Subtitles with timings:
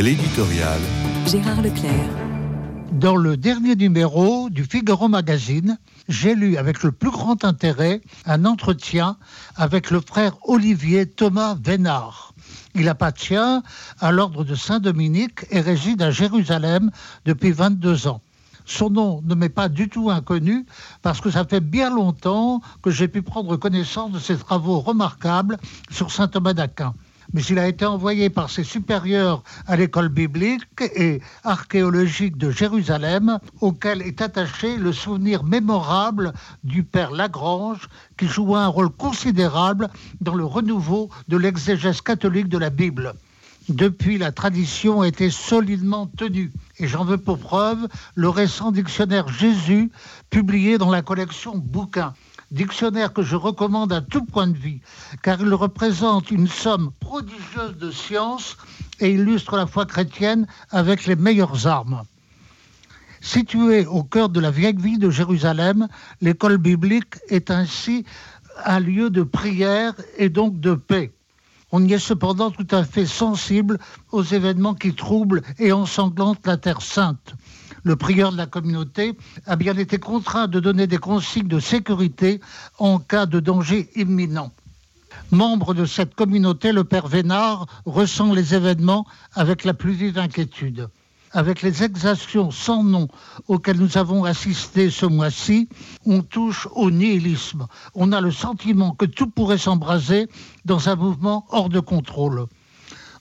[0.00, 0.80] L'éditorial.
[1.24, 2.10] Gérard Leclerc.
[2.90, 5.78] Dans le dernier numéro du Figaro Magazine,
[6.08, 9.16] j'ai lu avec le plus grand intérêt un entretien
[9.54, 12.34] avec le frère Olivier Thomas Vénard.
[12.74, 16.90] Il appartient à l'ordre de Saint-Dominique et réside à Jérusalem
[17.24, 18.20] depuis 22 ans.
[18.66, 20.66] Son nom ne m'est pas du tout inconnu
[21.02, 25.56] parce que ça fait bien longtemps que j'ai pu prendre connaissance de ses travaux remarquables
[25.92, 26.94] sur Saint Thomas d'Aquin
[27.34, 33.38] mais il a été envoyé par ses supérieurs à l'école biblique et archéologique de Jérusalem,
[33.60, 40.36] auquel est attaché le souvenir mémorable du père Lagrange, qui joua un rôle considérable dans
[40.36, 43.14] le renouveau de l'exégèse catholique de la Bible.
[43.68, 46.52] Depuis, la tradition a été solidement tenue.
[46.78, 49.90] Et j'en veux pour preuve le récent dictionnaire Jésus,
[50.30, 52.14] publié dans la collection Bouquins
[52.54, 54.80] dictionnaire que je recommande à tout point de vue,
[55.22, 58.56] car il représente une somme prodigieuse de science
[59.00, 62.02] et illustre la foi chrétienne avec les meilleures armes.
[63.20, 65.88] Située au cœur de la vieille vie de Jérusalem,
[66.20, 68.04] l'école biblique est ainsi
[68.64, 71.12] un lieu de prière et donc de paix.
[71.72, 73.78] On y est cependant tout à fait sensible
[74.12, 77.34] aux événements qui troublent et ensanglantent la Terre sainte
[77.84, 82.40] le prieur de la communauté a bien été contraint de donner des consignes de sécurité
[82.78, 84.50] en cas de danger imminent.
[85.30, 90.88] Membre de cette communauté, le père Vénard ressent les événements avec la plus vive inquiétude.
[91.32, 93.08] Avec les exactions sans nom
[93.48, 95.68] auxquelles nous avons assisté ce mois-ci,
[96.06, 97.66] on touche au nihilisme.
[97.94, 100.28] On a le sentiment que tout pourrait s'embraser
[100.64, 102.46] dans un mouvement hors de contrôle.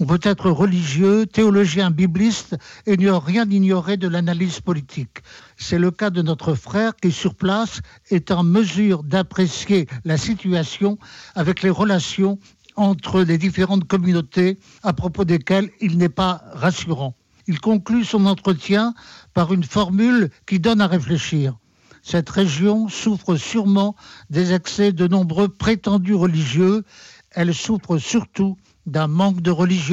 [0.00, 5.18] On peut être religieux, théologien bibliste et ne rien ignorer de l'analyse politique.
[5.56, 10.98] C'est le cas de notre frère qui, sur place, est en mesure d'apprécier la situation
[11.36, 12.40] avec les relations
[12.74, 17.14] entre les différentes communautés à propos desquelles il n'est pas rassurant.
[17.46, 18.94] Il conclut son entretien
[19.32, 21.56] par une formule qui donne à réfléchir.
[22.02, 23.94] Cette région souffre sûrement
[24.28, 26.82] des excès de nombreux prétendus religieux.
[27.30, 28.56] Elle souffre surtout
[28.86, 29.92] d'un manque de religion.